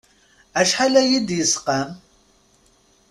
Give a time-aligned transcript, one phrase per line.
[0.61, 1.89] Acḥal ad yi-id-yesqam.